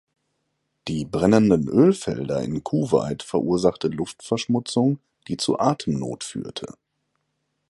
[0.87, 6.73] Die brennenden Ölfelder in Kuwait verursachte Luftverschmutzung, die zu Atemnot führte.